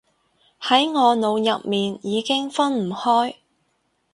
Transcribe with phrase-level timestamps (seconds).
[0.59, 3.35] 喺我腦入面已經分唔開